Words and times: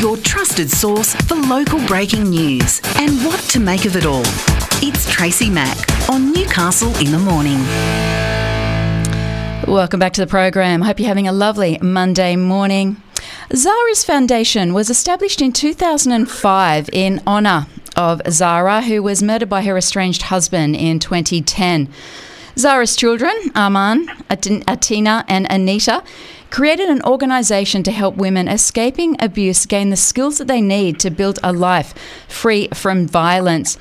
your 0.00 0.16
trusted 0.18 0.70
source 0.70 1.14
for 1.14 1.36
local 1.36 1.84
breaking 1.86 2.28
news 2.28 2.80
and 2.96 3.12
what 3.24 3.40
to 3.40 3.58
make 3.58 3.86
of 3.86 3.96
it 3.96 4.04
all. 4.04 4.22
It's 4.82 5.10
Tracy 5.10 5.48
Mack 5.48 5.76
on 6.10 6.32
Newcastle 6.32 6.94
in 6.98 7.12
the 7.12 7.18
Morning. 7.18 7.58
Welcome 9.66 9.98
back 9.98 10.12
to 10.14 10.20
the 10.20 10.26
program. 10.26 10.82
Hope 10.82 11.00
you're 11.00 11.08
having 11.08 11.26
a 11.26 11.32
lovely 11.32 11.78
Monday 11.80 12.36
morning. 12.36 13.00
Zahra's 13.54 14.04
Foundation 14.04 14.74
was 14.74 14.90
established 14.90 15.40
in 15.40 15.52
2005 15.52 16.90
in 16.92 17.22
honour 17.26 17.66
of 17.96 18.20
Zahra, 18.28 18.82
who 18.82 19.02
was 19.02 19.22
murdered 19.22 19.48
by 19.48 19.62
her 19.62 19.78
estranged 19.78 20.22
husband 20.22 20.76
in 20.76 20.98
2010. 20.98 21.88
Zahra's 22.58 22.96
children, 22.96 23.34
Arman, 23.54 24.06
Atina, 24.28 25.24
and 25.26 25.46
Anita, 25.50 26.02
created 26.56 26.88
an 26.88 27.02
organisation 27.02 27.82
to 27.82 27.92
help 27.92 28.16
women 28.16 28.48
escaping 28.48 29.14
abuse 29.20 29.66
gain 29.66 29.90
the 29.90 29.96
skills 29.96 30.38
that 30.38 30.46
they 30.46 30.62
need 30.62 30.98
to 30.98 31.10
build 31.10 31.38
a 31.42 31.52
life 31.52 31.92
free 32.28 32.66
from 32.72 33.06
violence. 33.06 33.76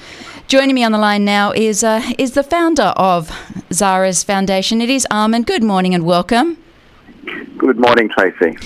Joining 0.49 0.75
me 0.75 0.83
on 0.83 0.91
the 0.91 0.97
line 0.97 1.23
now 1.23 1.53
is 1.53 1.85
uh, 1.85 2.03
is 2.17 2.33
the 2.33 2.43
founder 2.43 2.91
of 2.97 3.31
Zahra's 3.71 4.25
Foundation. 4.25 4.81
It 4.81 4.89
is 4.89 5.07
Arman. 5.09 5.45
Good 5.45 5.63
morning 5.63 5.95
and 5.95 6.05
welcome. 6.05 6.57
Good 7.57 7.80
morning, 7.80 8.09
Tracy. 8.09 8.57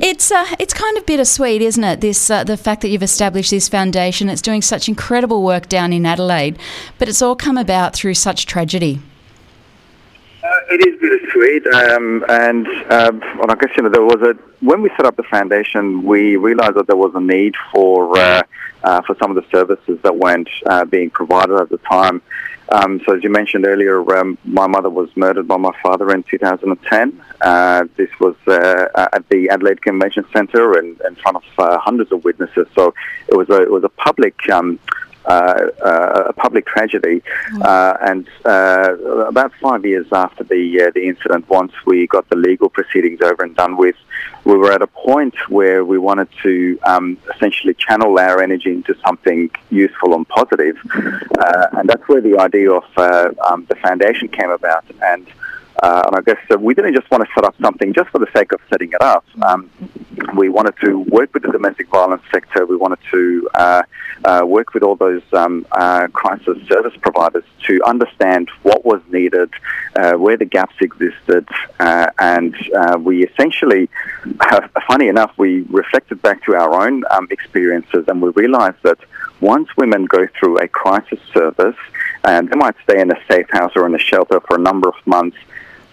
It's 0.00 0.32
uh, 0.32 0.46
it's 0.58 0.74
kind 0.74 0.98
of 0.98 1.06
bittersweet, 1.06 1.62
isn't 1.62 1.84
it? 1.84 2.00
This 2.00 2.28
uh, 2.28 2.42
the 2.42 2.56
fact 2.56 2.80
that 2.82 2.88
you've 2.88 3.04
established 3.04 3.52
this 3.52 3.68
foundation. 3.68 4.28
It's 4.28 4.42
doing 4.42 4.62
such 4.62 4.88
incredible 4.88 5.44
work 5.44 5.68
down 5.68 5.92
in 5.92 6.04
Adelaide, 6.06 6.58
but 6.98 7.08
it's 7.08 7.22
all 7.22 7.36
come 7.36 7.56
about 7.56 7.94
through 7.94 8.14
such 8.14 8.46
tragedy. 8.46 9.00
Uh, 10.64 10.74
it 10.74 10.86
is 10.86 11.00
bittersweet, 11.00 11.66
um, 11.74 12.24
and 12.28 12.66
um, 12.90 13.20
well, 13.38 13.50
I 13.50 13.54
guess 13.54 13.76
you 13.76 13.82
know 13.82 13.88
there 13.88 14.02
was 14.02 14.20
a 14.22 14.34
when 14.64 14.82
we 14.82 14.90
set 14.90 15.04
up 15.06 15.16
the 15.16 15.22
foundation, 15.24 16.04
we 16.04 16.36
realised 16.36 16.74
that 16.74 16.86
there 16.86 16.96
was 16.96 17.12
a 17.14 17.20
need 17.20 17.54
for 17.72 18.16
uh, 18.16 18.42
uh, 18.82 19.02
for 19.02 19.16
some 19.20 19.30
of 19.30 19.36
the 19.36 19.48
services 19.50 19.98
that 20.02 20.16
weren't 20.16 20.48
uh, 20.66 20.84
being 20.84 21.10
provided 21.10 21.56
at 21.56 21.68
the 21.68 21.78
time. 21.78 22.22
Um, 22.70 23.00
so, 23.04 23.14
as 23.14 23.22
you 23.22 23.28
mentioned 23.28 23.66
earlier, 23.66 24.00
um, 24.16 24.38
my 24.44 24.66
mother 24.66 24.88
was 24.88 25.14
murdered 25.16 25.46
by 25.46 25.58
my 25.58 25.72
father 25.82 26.10
in 26.12 26.22
2010. 26.22 27.22
Uh, 27.42 27.84
this 27.96 28.08
was 28.18 28.34
uh, 28.46 28.86
at 29.12 29.28
the 29.28 29.50
Adelaide 29.50 29.82
Convention 29.82 30.24
Centre 30.32 30.78
in, 30.78 30.96
in 31.06 31.14
front 31.16 31.36
of 31.36 31.42
hundreds 31.82 32.10
of 32.10 32.24
witnesses. 32.24 32.66
So, 32.74 32.94
it 33.28 33.36
was 33.36 33.50
a 33.50 33.62
it 33.62 33.70
was 33.70 33.84
a 33.84 33.90
public 33.90 34.48
um, 34.48 34.78
uh, 34.88 34.88
uh, 34.88 35.03
Uh, 35.26 35.68
uh, 35.82 36.24
a 36.26 36.32
public 36.34 36.66
tragedy. 36.66 37.22
Mm. 37.52 37.64
Uh, 37.64 37.96
and 38.02 38.28
uh, 38.44 38.94
about 39.26 39.52
five 39.54 39.82
years 39.86 40.06
after 40.12 40.44
the 40.44 40.92
the 40.94 41.06
incident, 41.06 41.48
once 41.48 41.72
we 41.86 42.06
got 42.06 42.28
the 42.28 42.36
legal 42.36 42.68
proceedings 42.68 43.22
over 43.22 43.42
and 43.42 43.56
done 43.56 43.78
with, 43.78 43.96
we 44.44 44.54
were 44.54 44.70
at 44.70 44.82
a 44.82 44.86
point 44.86 45.34
where 45.48 45.82
we 45.82 45.96
wanted 45.96 46.28
to 46.42 46.78
um, 46.84 47.16
essentially 47.34 47.72
channel 47.72 48.18
our 48.18 48.42
energy 48.42 48.70
into 48.70 48.94
something 49.06 49.50
useful 49.70 50.14
and 50.14 50.28
positive. 50.28 50.76
Mm. 50.76 51.78
and 51.78 51.88
that's 51.88 52.06
where 52.06 52.20
the 52.20 52.38
idea 52.38 52.70
of 52.70 52.84
um, 53.48 53.64
the 53.70 53.76
foundation 53.76 54.28
came 54.28 54.50
about. 54.50 54.84
And 55.00 55.26
uh, 55.82 56.02
and 56.06 56.16
I 56.16 56.20
guess 56.20 56.38
uh, 56.50 56.58
we 56.58 56.74
didn't 56.74 56.94
just 56.94 57.10
want 57.10 57.24
to 57.24 57.30
set 57.34 57.44
up 57.44 57.54
something 57.60 57.92
just 57.92 58.10
for 58.10 58.18
the 58.18 58.28
sake 58.34 58.52
of 58.52 58.60
setting 58.70 58.90
it 58.92 59.02
up. 59.02 59.24
Um, 59.42 59.70
we 60.36 60.48
wanted 60.48 60.74
to 60.84 61.00
work 61.00 61.34
with 61.34 61.42
the 61.42 61.52
domestic 61.52 61.88
violence 61.88 62.22
sector. 62.32 62.64
We 62.66 62.76
wanted 62.76 63.00
to 63.10 63.48
uh, 63.54 63.82
uh 64.24 64.42
work 64.46 64.74
with 64.74 64.82
all 64.82 64.96
those 64.96 65.22
um, 65.32 65.66
uh, 65.72 66.06
crisis 66.12 66.58
service 66.68 66.94
providers 67.00 67.44
to 67.66 67.82
understand 67.84 68.48
what 68.62 68.84
was 68.84 69.00
needed, 69.10 69.50
uh, 69.96 70.12
where 70.12 70.36
the 70.36 70.44
gaps 70.44 70.74
existed, 70.80 71.48
and 71.80 72.54
we 73.04 73.24
essentially, 73.24 73.88
funny 74.88 75.08
enough, 75.08 75.32
we 75.36 75.62
reflected 75.62 76.22
back 76.22 76.44
to 76.44 76.54
our 76.54 76.86
own 76.86 77.02
um, 77.10 77.26
experiences, 77.30 78.04
and 78.08 78.22
we 78.22 78.30
realised 78.30 78.78
that 78.82 78.98
once 79.40 79.68
women 79.76 80.06
go 80.06 80.26
through 80.38 80.58
a 80.58 80.68
crisis 80.68 81.18
service, 81.32 81.76
and 82.24 82.48
they 82.48 82.56
might 82.56 82.74
stay 82.84 83.00
in 83.00 83.10
a 83.10 83.20
safe 83.30 83.46
house 83.50 83.72
or 83.76 83.86
in 83.86 83.94
a 83.94 83.98
shelter 83.98 84.40
for 84.40 84.56
a 84.56 84.58
number 84.60 84.88
of 84.88 84.94
months. 85.06 85.36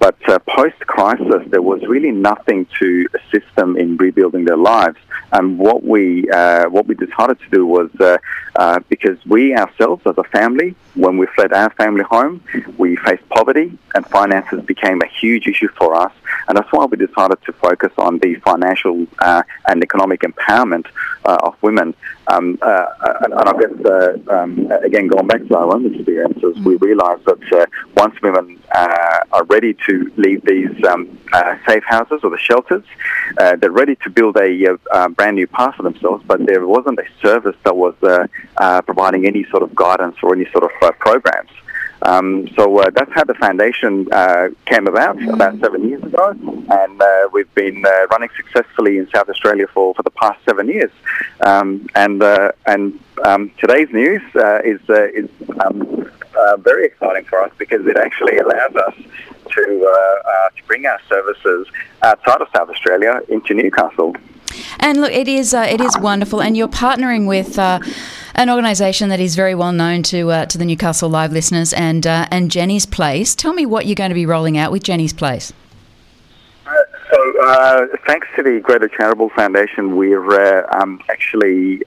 But 0.01 0.17
uh, 0.27 0.39
post 0.39 0.79
crisis, 0.79 1.43
there 1.51 1.61
was 1.61 1.79
really 1.83 2.09
nothing 2.09 2.65
to 2.79 3.07
assist 3.13 3.55
them 3.55 3.77
in 3.77 3.97
rebuilding 3.97 4.45
their 4.45 4.57
lives. 4.57 4.97
And 5.31 5.59
what 5.59 5.83
we 5.83 6.27
uh, 6.27 6.69
what 6.69 6.87
we 6.87 6.95
decided 6.95 7.39
to 7.39 7.49
do 7.51 7.67
was 7.67 7.91
uh, 7.99 8.17
uh 8.55 8.79
because 8.89 9.23
we 9.27 9.55
ourselves, 9.55 10.01
as 10.07 10.17
a 10.17 10.23
family, 10.23 10.73
when 10.95 11.19
we 11.19 11.27
fled 11.35 11.53
our 11.53 11.69
family 11.81 12.03
home, 12.03 12.43
we 12.79 12.95
faced 12.95 13.29
poverty, 13.29 13.77
and 13.93 14.03
finances 14.07 14.59
became 14.65 14.99
a 15.03 15.07
huge 15.21 15.45
issue 15.45 15.69
for 15.77 15.93
us. 15.93 16.13
And 16.47 16.57
that's 16.57 16.71
why 16.71 16.85
we 16.85 16.97
decided 16.97 17.41
to 17.45 17.53
focus 17.53 17.91
on 17.97 18.19
the 18.19 18.35
financial 18.35 19.07
uh, 19.19 19.43
and 19.67 19.83
economic 19.83 20.21
empowerment 20.21 20.85
uh, 21.25 21.37
of 21.43 21.55
women. 21.61 21.93
Um, 22.27 22.57
uh, 22.61 22.85
and, 23.23 23.33
and, 23.33 23.49
I 23.49 23.53
guess, 23.53 23.85
uh, 23.85 24.33
um, 24.33 24.71
again, 24.83 25.07
going 25.07 25.27
back 25.27 25.45
to 25.45 25.57
our 25.57 25.73
own 25.73 25.93
experiences, 25.93 26.57
we 26.63 26.75
realised 26.77 27.25
that 27.25 27.53
uh, 27.53 27.65
once 27.95 28.19
women 28.21 28.59
uh, 28.73 29.19
are 29.31 29.43
ready 29.45 29.75
to 29.87 30.11
leave 30.17 30.43
these 30.45 30.83
um, 30.85 31.17
safe 31.67 31.83
houses 31.83 32.21
or 32.23 32.29
the 32.29 32.37
shelters, 32.37 32.83
they're 33.59 33.71
ready 33.71 33.95
to 33.97 34.09
build 34.09 34.37
a, 34.37 34.77
a, 34.91 35.09
brand 35.09 35.35
new 35.35 35.47
path 35.47 35.75
for 35.75 35.83
themselves, 35.83 36.23
but 36.25 36.45
there 36.45 36.65
wasn't 36.65 36.99
a 36.99 37.05
service 37.21 37.55
that 37.63 37.75
was 37.75 37.95
providing 38.85 39.25
any 39.25 39.43
sort 39.45 39.63
of 39.63 39.75
guidance 39.75 40.15
or 40.23 40.33
any 40.33 40.49
sort 40.51 40.63
of 40.63 40.99
programs. 40.99 41.49
Um, 42.03 42.47
so 42.55 42.79
uh, 42.79 42.89
that's 42.89 43.11
how 43.13 43.23
the 43.23 43.35
foundation 43.35 44.07
uh, 44.11 44.49
came 44.65 44.87
about 44.87 45.17
mm. 45.17 45.33
about 45.33 45.59
seven 45.59 45.87
years 45.87 46.03
ago, 46.03 46.31
and 46.31 47.01
uh, 47.01 47.29
we've 47.31 47.53
been 47.53 47.85
uh, 47.85 48.07
running 48.09 48.29
successfully 48.35 48.97
in 48.97 49.07
South 49.09 49.29
Australia 49.29 49.67
for, 49.73 49.93
for 49.93 50.03
the 50.03 50.11
past 50.11 50.39
seven 50.45 50.67
years. 50.67 50.91
Um, 51.41 51.87
and 51.93 52.21
uh, 52.23 52.51
and 52.65 52.99
um, 53.23 53.51
today's 53.59 53.89
news 53.91 54.21
uh, 54.35 54.61
is 54.63 54.81
is 54.89 55.29
um, 55.63 56.09
very 56.59 56.87
exciting 56.87 57.25
for 57.25 57.43
us 57.43 57.51
because 57.57 57.85
it 57.85 57.97
actually 57.97 58.37
allows 58.37 58.75
us 58.75 58.95
to 59.51 59.87
to 60.55 60.63
bring 60.67 60.85
our 60.85 60.99
services 61.07 61.67
outside 62.01 62.41
of 62.41 62.47
South 62.55 62.69
Australia 62.69 63.21
into 63.29 63.53
Newcastle. 63.53 64.15
And 64.79 65.01
look, 65.01 65.11
it 65.11 65.27
is 65.27 65.53
uh, 65.53 65.67
it 65.69 65.81
is 65.81 65.97
wonderful, 65.99 66.41
and 66.41 66.55
you're 66.55 66.67
partnering 66.67 67.27
with 67.27 67.57
uh, 67.59 67.79
an 68.35 68.49
organisation 68.49 69.09
that 69.09 69.19
is 69.19 69.35
very 69.35 69.55
well 69.55 69.71
known 69.71 70.03
to 70.03 70.31
uh, 70.31 70.45
to 70.47 70.57
the 70.57 70.65
Newcastle 70.65 71.09
Live 71.09 71.31
listeners 71.31 71.73
and 71.73 72.05
uh, 72.05 72.27
and 72.31 72.51
Jenny's 72.51 72.85
Place. 72.85 73.35
Tell 73.35 73.53
me 73.53 73.65
what 73.65 73.85
you're 73.85 73.95
going 73.95 74.09
to 74.09 74.15
be 74.15 74.25
rolling 74.25 74.57
out 74.57 74.71
with 74.71 74.83
Jenny's 74.83 75.13
Place. 75.13 75.53
Uh, 76.65 76.71
so, 77.11 77.43
uh, 77.43 77.85
thanks 78.07 78.27
to 78.35 78.43
the 78.43 78.59
Greater 78.59 78.87
Charitable 78.87 79.29
Foundation, 79.35 79.97
we're 79.97 80.65
um, 80.73 81.01
actually 81.09 81.81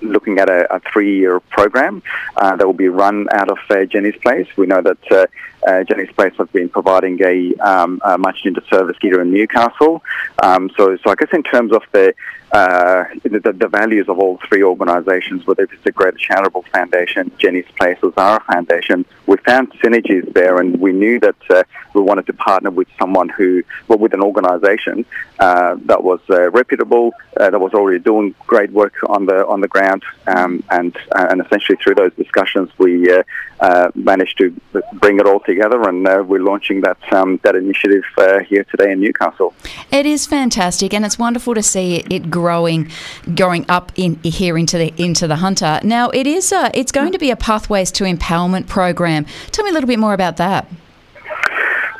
looking 0.00 0.38
at 0.38 0.48
a, 0.48 0.74
a 0.74 0.80
three-year 0.80 1.40
program 1.40 2.02
uh, 2.36 2.56
that 2.56 2.66
will 2.66 2.72
be 2.72 2.88
run 2.88 3.26
out 3.32 3.50
of 3.50 3.58
uh, 3.70 3.84
Jenny's 3.84 4.16
Place. 4.16 4.46
We 4.56 4.66
know 4.66 4.82
that 4.82 5.12
uh, 5.12 5.26
uh 5.66 5.84
Jenny's 5.84 6.12
Place 6.12 6.34
has 6.38 6.48
been 6.48 6.68
providing 6.68 7.20
a, 7.22 7.54
um, 7.56 8.00
a 8.04 8.16
much-needed 8.18 8.64
service 8.70 8.96
here 9.00 9.20
in 9.20 9.32
Newcastle. 9.32 10.02
Um, 10.42 10.70
so, 10.76 10.96
so 10.98 11.10
I 11.10 11.14
guess 11.14 11.30
in 11.32 11.42
terms 11.42 11.72
of 11.72 11.82
the 11.92 12.14
uh, 12.50 13.04
the, 13.24 13.52
the, 13.52 13.68
values 13.68 14.08
of 14.08 14.18
all 14.18 14.38
three 14.48 14.62
organisations, 14.62 15.46
whether 15.46 15.64
it's 15.64 15.82
the 15.84 15.92
Greater 15.92 16.16
Charitable 16.16 16.62
Foundation, 16.72 17.30
Jenny's 17.36 17.66
Place, 17.78 17.98
or 18.02 18.10
Zahra 18.14 18.42
Foundation, 18.50 19.04
we 19.26 19.36
found 19.38 19.70
synergies 19.80 20.32
there, 20.32 20.58
and 20.58 20.80
we 20.80 20.92
knew 20.92 21.20
that 21.20 21.36
uh, 21.50 21.62
we 21.92 22.00
wanted 22.00 22.26
to 22.26 22.32
partner 22.32 22.70
with 22.70 22.88
someone 22.98 23.28
who, 23.28 23.62
well, 23.86 23.98
with 23.98 24.14
an 24.14 24.22
organisation 24.22 25.04
uh, 25.38 25.76
that 25.84 26.02
was 26.02 26.20
reputable, 26.28 27.12
that 27.36 27.60
was 27.60 27.74
already 27.74 27.98
doing 27.98 28.34
great 28.46 28.70
work 28.72 28.94
on 29.06 29.26
the 29.26 29.46
on 29.46 29.60
the 29.60 29.68
ground, 29.68 29.87
um, 30.26 30.62
and 30.70 30.96
uh, 31.12 31.26
and 31.30 31.40
essentially 31.44 31.78
through 31.82 31.94
those 31.94 32.14
discussions, 32.14 32.70
we 32.78 33.10
managed 33.94 34.38
to 34.38 34.54
bring 34.94 35.18
it 35.18 35.26
all 35.26 35.40
together, 35.40 35.82
and 35.88 36.04
we're 36.28 36.42
launching 36.42 36.80
that 36.82 36.98
um, 37.12 37.40
that 37.42 37.54
initiative 37.54 38.04
here 38.48 38.64
today 38.64 38.92
in 38.92 39.00
Newcastle. 39.00 39.54
It 39.90 40.06
is 40.06 40.26
fantastic, 40.26 40.94
and 40.94 41.04
it's 41.04 41.18
wonderful 41.18 41.54
to 41.54 41.62
see 41.62 41.96
it, 41.96 42.12
it 42.12 42.30
growing, 42.30 42.90
going 43.34 43.64
up 43.68 43.92
in 43.96 44.18
here 44.22 44.56
into 44.58 44.78
the 44.78 44.92
into 44.96 45.26
the 45.26 45.36
hunter. 45.36 45.80
Now 45.82 46.10
it 46.10 46.26
is 46.26 46.52
a, 46.52 46.70
it's 46.74 46.92
going 46.92 47.12
to 47.12 47.18
be 47.18 47.30
a 47.30 47.36
pathways 47.36 47.90
to 47.92 48.04
empowerment 48.04 48.66
program. 48.66 49.26
Tell 49.50 49.64
me 49.64 49.70
a 49.70 49.74
little 49.74 49.88
bit 49.88 49.98
more 49.98 50.14
about 50.14 50.36
that. 50.36 50.68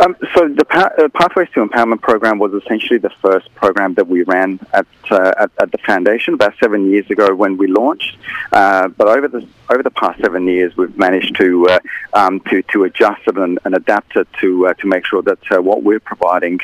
Um, 0.01 0.17
so 0.35 0.49
the 0.49 0.65
pa- 0.65 0.91
uh, 0.97 1.09
Pathways 1.09 1.49
to 1.55 1.67
Empowerment 1.67 2.01
program 2.01 2.39
was 2.39 2.55
essentially 2.55 2.99
the 2.99 3.11
first 3.21 3.53
program 3.57 3.95
that 3.95 4.07
we 4.07 4.23
ran 4.23 4.61
at, 4.73 4.87
uh, 5.11 5.33
at, 5.37 5.51
at, 5.61 5.73
the 5.73 5.79
foundation 5.79 6.35
about 6.35 6.55
seven 6.61 6.89
years 6.91 7.11
ago 7.11 7.35
when 7.35 7.57
we 7.57 7.67
launched. 7.67 8.17
Uh, 8.53 8.89
but 8.89 9.09
over 9.09 9.27
the 9.27 9.47
over 9.71 9.83
the 9.83 9.91
past 9.91 10.21
seven 10.21 10.47
years, 10.47 10.75
we've 10.77 10.97
managed 10.97 11.37
to 11.37 11.67
uh, 11.69 11.79
um, 12.15 12.41
to, 12.49 12.63
to 12.63 12.85
adjust 12.85 13.21
it 13.27 13.37
and, 13.37 13.59
and 13.65 13.75
adapt 13.75 14.17
it 14.17 14.29
to 14.41 14.69
uh, 14.69 14.75
to 14.75 14.87
make 14.87 15.05
sure 15.05 15.21
that 15.23 15.39
uh, 15.51 15.61
what 15.61 15.83
we're 15.83 16.01
providing 16.01 16.61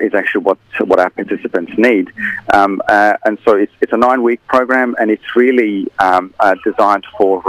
is 0.00 0.14
actually 0.14 0.42
what 0.42 0.58
what 0.80 0.98
our 0.98 1.10
participants 1.10 1.72
need. 1.76 2.12
Um, 2.52 2.80
and 2.88 3.38
so 3.44 3.56
it's, 3.56 3.72
it's 3.80 3.92
a 3.92 3.96
nine 3.96 4.22
week 4.22 4.44
program, 4.46 4.94
and 4.98 5.10
it's 5.10 5.34
really 5.34 5.88
um, 5.98 6.32
designed 6.64 7.04
for 7.18 7.42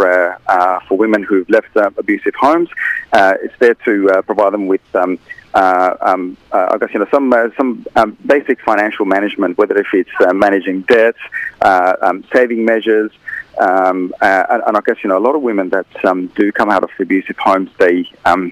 for 0.88 0.98
women 0.98 1.24
who've 1.24 1.50
left 1.50 1.76
abusive 1.76 2.34
homes. 2.36 2.70
it's 3.14 3.58
there 3.60 3.76
to 3.86 4.22
provide 4.26 4.54
them 4.54 4.68
with 4.68 4.82
um, 4.98 5.20
uh, 5.54 5.96
um, 6.02 6.38
uh, 6.52 6.68
I 6.72 6.78
guess 6.78 6.90
you 6.94 7.00
know 7.00 7.08
some 7.12 7.32
uh, 7.32 7.50
some 7.56 7.86
um, 7.96 8.18
basic 8.26 8.62
financial 8.62 9.06
management, 9.06 9.58
whether 9.58 9.78
if 9.78 9.88
it's 9.94 10.10
uh, 10.20 10.34
managing 10.34 10.82
debt, 10.82 11.16
uh, 11.62 11.96
um, 12.02 12.24
saving 12.34 12.66
measures, 12.66 13.12
um, 13.60 14.14
uh, 14.22 14.44
and, 14.50 14.64
and, 14.68 14.78
I 14.78 14.82
guess 14.86 14.98
you 15.04 15.10
know 15.10 15.18
a 15.18 15.26
lot 15.28 15.36
of 15.36 15.42
women 15.42 15.70
that 15.70 16.06
um, 16.06 16.28
do 16.36 16.52
come 16.52 16.70
out 16.70 16.84
of 16.84 16.90
abusive 17.00 17.38
homes, 17.38 17.70
they 17.80 18.06
um, 18.26 18.52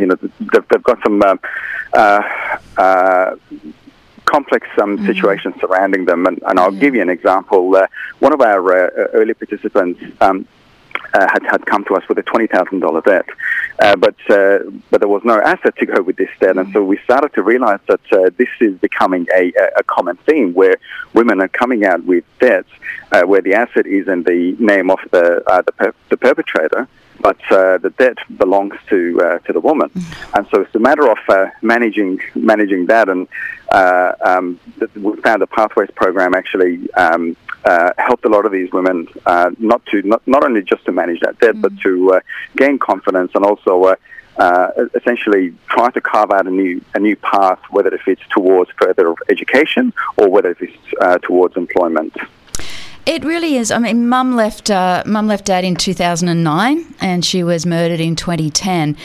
you 0.00 0.06
know 0.06 0.16
they've, 0.16 0.68
they've, 0.68 0.82
got 0.82 1.02
some 1.02 1.20
complex 4.24 4.66
um, 4.80 4.96
mm-hmm. 4.96 5.06
situations 5.06 5.54
surrounding 5.60 6.04
them. 6.04 6.26
And, 6.26 6.42
and 6.46 6.58
I'll 6.58 6.70
mm-hmm. 6.70 6.80
give 6.80 6.94
you 6.94 7.02
an 7.02 7.10
example. 7.10 7.74
Uh, 7.76 7.86
one 8.18 8.32
of 8.32 8.40
our 8.40 8.86
uh, 8.86 9.08
early 9.12 9.34
participants 9.34 10.00
um, 10.20 10.46
uh, 11.12 11.26
had, 11.32 11.42
had 11.44 11.66
come 11.66 11.84
to 11.84 11.94
us 11.94 12.02
with 12.08 12.18
a 12.18 12.22
$20,000 12.22 13.04
debt, 13.04 13.26
uh, 13.80 13.96
but, 13.96 14.16
uh, 14.30 14.58
but 14.90 15.00
there 15.00 15.08
was 15.08 15.22
no 15.24 15.40
asset 15.40 15.76
to 15.76 15.86
go 15.86 16.02
with 16.02 16.16
this 16.16 16.30
debt. 16.40 16.56
And 16.56 16.72
so 16.72 16.84
we 16.84 16.98
started 16.98 17.32
to 17.34 17.42
realize 17.42 17.80
that 17.86 18.12
uh, 18.12 18.30
this 18.36 18.48
is 18.60 18.78
becoming 18.78 19.26
a, 19.34 19.52
a 19.76 19.82
common 19.82 20.16
theme 20.18 20.54
where 20.54 20.76
women 21.12 21.40
are 21.40 21.48
coming 21.48 21.84
out 21.84 22.04
with 22.04 22.24
debts 22.38 22.70
uh, 23.12 23.22
where 23.22 23.42
the 23.42 23.54
asset 23.54 23.86
is 23.86 24.08
in 24.08 24.22
the 24.22 24.56
name 24.58 24.90
of 24.90 25.00
the, 25.10 25.42
uh, 25.50 25.62
the, 25.62 25.72
per- 25.72 25.94
the 26.08 26.16
perpetrator 26.16 26.88
but 27.20 27.40
uh, 27.50 27.78
the 27.78 27.90
debt 27.98 28.18
belongs 28.36 28.74
to 28.88 29.20
uh, 29.20 29.38
to 29.40 29.52
the 29.52 29.60
woman, 29.60 29.88
mm. 29.90 30.36
and 30.36 30.46
so 30.50 30.60
it's 30.60 30.74
a 30.74 30.78
matter 30.78 31.10
of 31.10 31.18
uh, 31.28 31.46
managing 31.62 32.20
managing 32.34 32.86
that. 32.86 33.08
And 33.08 33.28
uh, 33.70 34.12
um, 34.24 34.60
we 34.94 35.16
found 35.20 35.42
the 35.42 35.46
Pathways 35.46 35.90
program 35.94 36.34
actually 36.34 36.92
um, 36.94 37.36
uh, 37.64 37.92
helped 37.98 38.24
a 38.24 38.28
lot 38.28 38.46
of 38.46 38.52
these 38.52 38.70
women 38.72 39.08
uh, 39.26 39.50
not 39.58 39.84
to 39.86 40.02
not, 40.02 40.26
not 40.26 40.44
only 40.44 40.62
just 40.62 40.84
to 40.86 40.92
manage 40.92 41.20
that 41.20 41.38
debt, 41.38 41.54
mm. 41.54 41.62
but 41.62 41.78
to 41.80 42.20
gain 42.56 42.78
confidence 42.78 43.32
and 43.34 43.44
also. 43.44 43.96
essentially, 45.00 45.54
try 45.68 45.88
to 45.92 46.00
carve 46.00 46.30
out 46.32 46.46
a 46.46 46.50
new 46.50 46.80
a 46.94 46.98
new 46.98 47.16
path, 47.16 47.60
whether 47.70 47.94
if 47.94 48.06
it's 48.08 48.26
towards 48.30 48.70
further 48.82 49.14
education 49.28 49.92
or 50.16 50.28
whether 50.28 50.50
if 50.50 50.60
it's 50.60 51.22
towards 51.22 51.56
employment. 51.56 52.12
It 53.06 53.22
really 53.22 53.56
is. 53.56 53.70
I 53.70 53.78
mean, 53.78 54.08
Mum 54.08 54.34
left. 54.34 54.70
Uh, 54.70 55.02
Mum 55.04 55.26
left 55.26 55.44
Dad 55.44 55.64
in 55.64 55.76
2009, 55.76 56.94
and 57.00 57.24
she 57.24 57.42
was 57.42 57.66
murdered 57.66 58.00
in 58.00 58.16
2010 58.16 58.96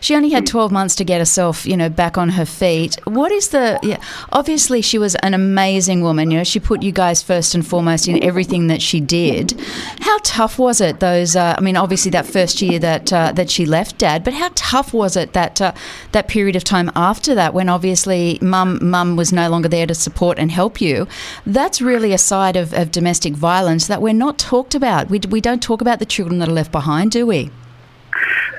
she 0.00 0.14
only 0.14 0.30
had 0.30 0.46
12 0.46 0.72
months 0.72 0.94
to 0.96 1.04
get 1.04 1.18
herself, 1.18 1.66
you 1.66 1.76
know, 1.76 1.88
back 1.88 2.18
on 2.18 2.30
her 2.30 2.44
feet. 2.44 2.98
What 3.04 3.32
is 3.32 3.48
the, 3.48 3.78
yeah, 3.82 4.00
obviously 4.32 4.82
she 4.82 4.98
was 4.98 5.14
an 5.16 5.34
amazing 5.34 6.02
woman, 6.02 6.30
you 6.30 6.38
know, 6.38 6.44
she 6.44 6.60
put 6.60 6.82
you 6.82 6.92
guys 6.92 7.22
first 7.22 7.54
and 7.54 7.66
foremost 7.66 8.08
in 8.08 8.22
everything 8.22 8.66
that 8.68 8.82
she 8.82 9.00
did. 9.00 9.58
How 10.00 10.18
tough 10.22 10.58
was 10.58 10.80
it 10.80 11.00
those, 11.00 11.36
uh, 11.36 11.54
I 11.56 11.60
mean, 11.60 11.76
obviously 11.76 12.10
that 12.12 12.26
first 12.26 12.60
year 12.62 12.78
that, 12.78 13.12
uh, 13.12 13.32
that 13.32 13.50
she 13.50 13.66
left 13.66 13.98
dad, 13.98 14.24
but 14.24 14.34
how 14.34 14.50
tough 14.54 14.92
was 14.92 15.16
it 15.16 15.32
that, 15.32 15.60
uh, 15.60 15.72
that 16.12 16.28
period 16.28 16.56
of 16.56 16.64
time 16.64 16.90
after 16.94 17.34
that 17.34 17.54
when 17.54 17.68
obviously 17.68 18.38
mum, 18.40 18.78
mum 18.82 19.16
was 19.16 19.32
no 19.32 19.48
longer 19.48 19.68
there 19.68 19.86
to 19.86 19.94
support 19.94 20.38
and 20.38 20.50
help 20.50 20.80
you? 20.80 21.06
That's 21.44 21.80
really 21.80 22.12
a 22.12 22.18
side 22.18 22.56
of, 22.56 22.72
of 22.72 22.90
domestic 22.90 23.34
violence 23.34 23.86
that 23.86 24.02
we're 24.02 24.12
not 24.12 24.38
talked 24.38 24.74
about. 24.74 25.10
We, 25.10 25.20
we 25.30 25.40
don't 25.40 25.62
talk 25.62 25.80
about 25.80 25.98
the 25.98 26.06
children 26.06 26.38
that 26.38 26.48
are 26.48 26.52
left 26.52 26.72
behind, 26.72 27.10
do 27.12 27.26
we? 27.26 27.50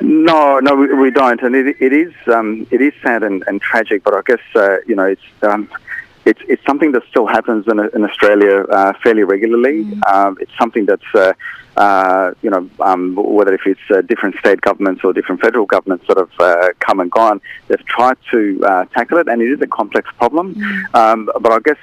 No, 0.02 0.60
no, 0.60 0.76
we, 0.76 0.94
we 0.94 1.12
don't, 1.12 1.42
and 1.42 1.56
it, 1.56 1.76
it 1.80 1.94
is 1.94 2.14
um, 2.28 2.68
it 2.72 2.82
is 2.82 2.94
sad 3.02 3.24
and, 3.24 3.44
and 3.48 3.62
tragic. 3.62 4.04
But 4.04 4.14
I 4.14 4.22
guess 4.26 4.42
uh, 4.56 4.78
you 4.86 4.96
know 4.96 5.06
it's 5.06 5.22
um, 5.42 5.70
it's 6.26 6.42
it's 6.48 6.64
something 6.66 6.92
that 6.92 7.04
still 7.10 7.26
happens 7.26 7.66
in, 7.68 7.80
in 7.80 8.04
Australia 8.04 8.66
uh, 8.70 8.94
fairly 9.04 9.24
regularly. 9.24 9.86
Mm. 9.86 10.14
Um, 10.14 10.38
it's 10.40 10.52
something 10.58 10.86
that's 10.86 11.16
uh, 11.16 11.34
uh, 11.78 12.34
you 12.42 12.50
know 12.50 12.70
um, 12.82 13.16
whether 13.16 13.54
if 13.54 13.66
it's 13.66 13.88
uh, 13.90 14.02
different 14.02 14.36
state 14.38 14.62
governments 14.62 15.02
or 15.04 15.14
different 15.14 15.42
federal 15.42 15.66
governments 15.66 16.06
that 16.08 16.18
have 16.18 16.40
uh, 16.40 16.70
come 16.80 17.00
and 17.00 17.10
gone, 17.10 17.42
they've 17.68 17.86
tried 17.86 18.18
to 18.32 18.62
uh, 18.64 18.86
tackle 18.86 19.18
it, 19.18 19.28
and 19.28 19.42
it 19.42 19.52
is 19.52 19.62
a 19.62 19.68
complex 19.68 20.10
problem. 20.18 20.56
Mm. 20.56 20.96
Um, 20.96 21.30
but 21.40 21.52
I 21.52 21.60
guess 21.60 21.82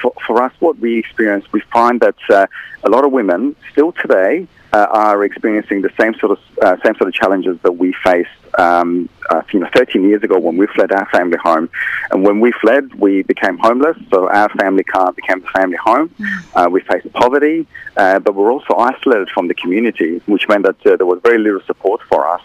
for 0.00 0.12
for 0.26 0.42
us, 0.42 0.52
what 0.60 0.78
we 0.78 0.98
experience, 0.98 1.44
we 1.52 1.60
find 1.72 2.00
that 2.00 2.48
a 2.84 2.90
lot 2.90 3.04
of 3.04 3.10
women 3.10 3.56
still 3.72 3.92
today 3.92 4.46
uh, 4.72 4.86
are 4.90 5.24
experiencing 5.24 5.82
the 5.82 5.90
same 5.98 6.14
sort 6.14 6.32
of 6.32 6.38
uh, 6.62 6.76
same 6.84 6.94
sort 6.96 7.08
of 7.08 7.14
challenges 7.14 7.58
that 7.62 7.72
we 7.72 7.94
faced, 8.04 8.30
um, 8.58 9.08
uh, 9.30 9.42
you 9.52 9.60
know, 9.60 9.68
13 9.74 10.08
years 10.08 10.22
ago 10.22 10.38
when 10.38 10.56
we 10.56 10.66
fled 10.66 10.92
our 10.92 11.06
family 11.06 11.38
home. 11.38 11.68
And 12.10 12.24
when 12.24 12.40
we 12.40 12.52
fled, 12.52 12.94
we 12.94 13.22
became 13.22 13.58
homeless. 13.58 13.96
So 14.10 14.28
our 14.28 14.48
family 14.50 14.84
car 14.84 15.12
became 15.12 15.40
the 15.40 15.48
family 15.48 15.76
home. 15.76 16.08
Mm. 16.08 16.66
Uh, 16.66 16.70
we 16.70 16.80
faced 16.80 17.12
poverty, 17.12 17.66
uh, 17.96 18.18
but 18.18 18.34
we're 18.34 18.52
also 18.52 18.74
isolated 18.74 19.30
from 19.30 19.48
the 19.48 19.54
community, 19.54 20.20
which 20.26 20.48
meant 20.48 20.64
that 20.64 20.84
uh, 20.86 20.96
there 20.96 21.06
was 21.06 21.20
very 21.22 21.38
little 21.38 21.62
support 21.62 22.00
for 22.02 22.28
us. 22.28 22.42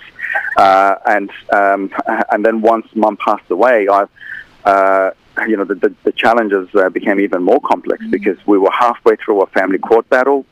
and 1.05 1.31
um, 1.51 1.91
and 2.31 2.45
then 2.45 2.61
once 2.61 2.87
Mum 2.95 3.17
passed 3.17 3.49
away, 3.49 3.87
I 3.89 4.05
you 5.47 5.57
know, 5.57 5.63
the, 5.63 5.75
the, 5.75 5.93
the 6.03 6.11
challenges 6.11 6.67
uh, 6.75 6.89
became 6.89 7.19
even 7.19 7.41
more 7.43 7.59
complex 7.61 8.03
mm. 8.03 8.11
because 8.11 8.37
we 8.45 8.57
were 8.57 8.71
halfway 8.71 9.15
through 9.15 9.41
a 9.41 9.47
family 9.47 9.79
court 9.79 10.07
battle. 10.09 10.45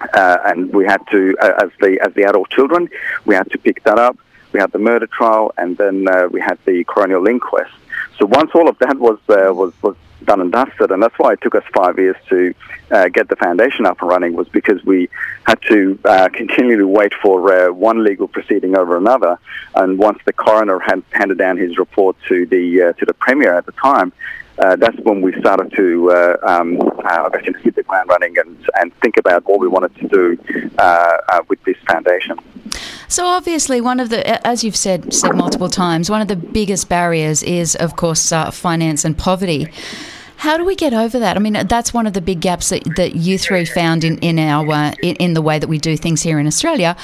Uh, 0.00 0.38
and 0.44 0.72
we 0.72 0.84
had 0.84 1.00
to, 1.10 1.36
uh, 1.40 1.64
as 1.64 1.70
the 1.80 1.98
as 2.00 2.12
the 2.14 2.24
adult 2.24 2.50
children, 2.50 2.88
we 3.24 3.34
had 3.34 3.50
to 3.50 3.58
pick 3.58 3.82
that 3.84 3.98
up. 3.98 4.16
We 4.52 4.60
had 4.60 4.72
the 4.72 4.78
murder 4.78 5.06
trial, 5.06 5.52
and 5.58 5.76
then 5.76 6.06
uh, 6.08 6.28
we 6.30 6.40
had 6.40 6.58
the 6.64 6.84
coronial 6.84 7.28
inquest. 7.28 7.72
So 8.18 8.26
once 8.26 8.50
all 8.54 8.68
of 8.68 8.78
that 8.78 8.98
was 8.98 9.18
uh, 9.28 9.52
was 9.52 9.72
was 9.82 9.96
done 10.24 10.40
and 10.40 10.52
dusted, 10.52 10.90
and 10.90 11.02
that's 11.02 11.18
why 11.18 11.32
it 11.32 11.40
took 11.40 11.54
us 11.54 11.64
five 11.74 11.98
years 11.98 12.16
to 12.28 12.54
uh, 12.90 13.08
get 13.08 13.28
the 13.28 13.36
foundation 13.36 13.86
up 13.86 14.00
and 14.00 14.10
running, 14.10 14.34
was 14.34 14.48
because 14.48 14.82
we 14.84 15.08
had 15.44 15.60
to 15.62 15.98
uh, 16.04 16.28
continually 16.32 16.84
wait 16.84 17.12
for 17.20 17.72
one 17.72 18.04
legal 18.04 18.28
proceeding 18.28 18.76
over 18.76 18.96
another. 18.96 19.38
And 19.74 19.98
once 19.98 20.18
the 20.24 20.32
coroner 20.32 20.78
had 20.78 21.02
handed 21.10 21.38
down 21.38 21.56
his 21.56 21.76
report 21.76 22.16
to 22.28 22.46
the 22.46 22.94
to 22.98 23.04
the 23.04 23.14
premier 23.14 23.54
at 23.54 23.66
the 23.66 23.72
time, 23.72 24.12
uh, 24.58 24.76
that's 24.76 24.98
when 25.00 25.20
we 25.20 25.38
started 25.40 25.72
to, 25.76 26.10
uh, 26.10 26.36
um, 26.42 26.80
uh, 26.80 27.30
I 27.32 27.40
guess, 27.40 27.54
hit 27.62 27.76
the 27.76 27.82
ground 27.82 28.08
running 28.08 28.36
and, 28.38 28.56
and 28.80 28.94
think 29.00 29.16
about 29.16 29.46
what 29.46 29.60
we 29.60 29.68
wanted 29.68 29.94
to 29.96 30.08
do 30.08 30.38
uh, 30.78 31.16
uh, 31.28 31.42
with 31.48 31.62
this 31.64 31.76
foundation. 31.88 32.38
So 33.08 33.24
obviously, 33.26 33.80
one 33.80 34.00
of 34.00 34.10
the, 34.10 34.46
as 34.46 34.64
you've 34.64 34.76
said 34.76 35.14
said 35.14 35.34
multiple 35.34 35.70
times, 35.70 36.10
one 36.10 36.20
of 36.20 36.28
the 36.28 36.36
biggest 36.36 36.88
barriers 36.88 37.42
is, 37.42 37.74
of 37.76 37.96
course, 37.96 38.32
uh, 38.32 38.50
finance 38.50 39.04
and 39.04 39.16
poverty. 39.16 39.68
How 40.38 40.56
do 40.56 40.64
we 40.64 40.76
get 40.76 40.94
over 40.94 41.18
that? 41.18 41.36
I 41.36 41.40
mean, 41.40 41.54
that's 41.66 41.92
one 41.92 42.06
of 42.06 42.12
the 42.12 42.20
big 42.20 42.40
gaps 42.40 42.68
that, 42.68 42.84
that 42.96 43.16
you 43.16 43.38
three 43.38 43.64
found 43.64 44.04
in, 44.04 44.18
in 44.18 44.38
our 44.38 44.92
in, 45.02 45.16
in, 45.16 45.34
the 45.34 45.42
way 45.42 45.58
that 45.58 45.68
we 45.68 45.78
do 45.78 45.96
things 45.96 46.22
here 46.22 46.38
in 46.38 46.46
Australia. 46.46 46.96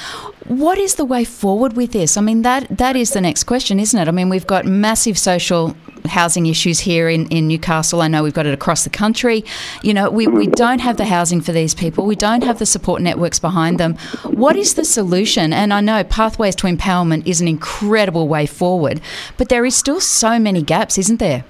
What 0.47 0.77
is 0.77 0.95
the 0.95 1.03
way 1.03 1.25
forward 1.25 1.75
with 1.75 1.91
this? 1.91 2.15
I 2.15 2.21
mean, 2.21 2.43
that 2.43 2.77
that 2.77 2.95
is 2.95 3.11
the 3.11 3.19
next 3.19 3.43
question, 3.43 3.77
isn't 3.77 3.99
it? 3.99 4.07
I 4.07 4.11
mean, 4.11 4.29
we've 4.29 4.47
got 4.47 4.65
massive 4.65 5.17
social 5.17 5.75
housing 6.07 6.45
issues 6.45 6.79
here 6.79 7.09
in, 7.09 7.27
in 7.27 7.47
Newcastle. 7.47 8.01
I 8.01 8.07
know 8.07 8.23
we've 8.23 8.33
got 8.33 8.45
it 8.45 8.53
across 8.53 8.83
the 8.83 8.89
country. 8.89 9.43
You 9.81 9.93
know, 9.93 10.09
we, 10.09 10.27
we 10.27 10.47
don't 10.47 10.79
have 10.79 10.97
the 10.97 11.05
housing 11.05 11.41
for 11.41 11.51
these 11.51 11.73
people. 11.73 12.05
We 12.05 12.15
don't 12.15 12.43
have 12.43 12.59
the 12.59 12.65
support 12.65 13.01
networks 13.01 13.39
behind 13.39 13.79
them. 13.79 13.95
What 14.23 14.55
is 14.55 14.75
the 14.75 14.85
solution? 14.85 15.53
And 15.53 15.73
I 15.73 15.81
know 15.81 16.03
Pathways 16.03 16.55
to 16.57 16.67
Empowerment 16.67 17.25
is 17.25 17.41
an 17.41 17.47
incredible 17.47 18.27
way 18.27 18.45
forward, 18.45 19.01
but 19.37 19.49
there 19.49 19.65
is 19.65 19.75
still 19.75 19.99
so 19.99 20.39
many 20.39 20.61
gaps, 20.61 20.97
isn't 20.97 21.19
there? 21.19 21.45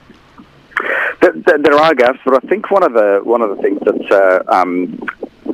There 1.22 1.74
are 1.74 1.96
gaps, 1.96 2.20
but 2.24 2.44
I 2.44 2.48
think 2.48 2.70
one 2.70 2.84
of 2.84 2.94
the 2.94 3.20
one 3.24 3.42
of 3.42 3.50
the 3.56 3.62
things 3.62 3.80
that 3.82 4.12
uh, 4.12 4.54
um, 4.54 5.00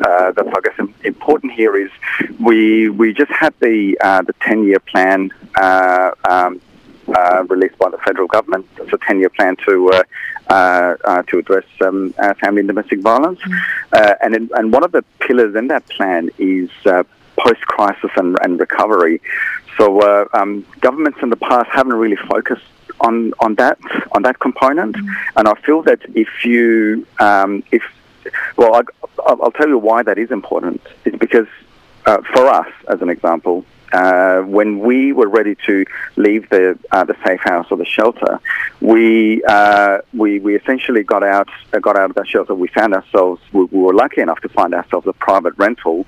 uh, 0.03 0.31
that's 0.31 0.49
I 0.49 0.61
guess 0.61 0.87
important 1.03 1.53
here 1.53 1.77
is 1.77 1.89
we 2.39 2.89
we 2.89 3.13
just 3.13 3.31
had 3.31 3.53
the 3.59 3.97
uh, 4.01 4.21
the 4.23 4.33
ten 4.41 4.63
year 4.63 4.79
plan 4.79 5.31
uh, 5.55 6.11
um, 6.29 6.59
uh, 7.15 7.43
released 7.47 7.77
by 7.77 7.89
the 7.89 7.97
federal 7.99 8.27
government. 8.27 8.67
It's 8.77 8.93
a 8.93 8.97
ten 8.97 9.19
year 9.19 9.29
plan 9.29 9.55
to 9.67 10.03
uh, 10.47 11.23
to 11.23 11.37
address 11.37 11.65
um, 11.81 12.13
family 12.41 12.59
and 12.59 12.67
domestic 12.67 13.01
violence, 13.01 13.39
mm. 13.41 14.17
and 14.21 14.35
in, 14.35 14.49
and 14.55 14.71
one 14.73 14.83
of 14.83 14.91
the 14.91 15.03
pillars 15.19 15.55
in 15.55 15.67
that 15.67 15.87
plan 15.89 16.29
is 16.37 16.69
post 17.37 17.61
crisis 17.61 18.11
and, 18.17 18.37
and 18.43 18.59
recovery. 18.59 19.21
So 19.77 20.27
um, 20.33 20.65
governments 20.81 21.19
in 21.21 21.29
the 21.29 21.37
past 21.37 21.69
haven't 21.71 21.93
really 21.93 22.17
focused 22.17 22.65
on 22.99 23.33
on 23.39 23.55
that 23.55 23.79
on 24.13 24.23
that 24.23 24.39
component, 24.39 24.95
mm. 24.95 25.09
and 25.37 25.47
I 25.47 25.53
feel 25.55 25.81
that 25.83 25.99
if 26.13 26.45
you 26.45 27.07
um, 27.19 27.63
if 27.71 27.83
well, 28.57 28.75
I, 28.75 29.33
will 29.33 29.51
tell 29.51 29.67
you 29.67 29.77
why 29.77 30.03
that 30.03 30.17
is 30.17 30.31
important. 30.31 30.81
It's 31.05 31.17
because 31.17 31.47
uh, 32.05 32.21
for 32.33 32.47
us, 32.47 32.71
as 32.87 33.01
an 33.01 33.09
example, 33.09 33.65
uh, 33.93 34.41
when 34.41 34.79
we 34.79 35.13
were 35.13 35.27
ready 35.27 35.55
to 35.67 35.85
leave 36.15 36.49
the 36.49 36.77
uh, 36.91 37.03
the 37.03 37.15
safe 37.25 37.39
house 37.41 37.67
or 37.71 37.77
the 37.77 37.85
shelter, 37.85 38.39
we 38.79 39.43
uh, 39.43 39.99
we 40.13 40.39
we 40.39 40.55
essentially 40.55 41.03
got 41.03 41.23
out 41.23 41.49
uh, 41.73 41.79
got 41.79 41.95
out 41.95 42.09
of 42.09 42.15
that 42.15 42.27
shelter. 42.27 42.53
We 42.55 42.67
found 42.69 42.93
ourselves 42.93 43.41
we, 43.51 43.65
we, 43.65 43.79
were 43.79 43.93
lucky 43.93 44.21
enough 44.21 44.39
to 44.41 44.49
find 44.49 44.73
ourselves 44.73 45.07
a 45.07 45.13
private 45.13 45.53
rental, 45.57 46.05